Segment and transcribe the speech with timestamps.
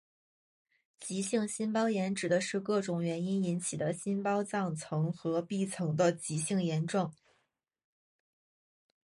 [0.99, 7.13] 急性心包炎指的是各种原因引起的心包脏层和壁层的急性炎症。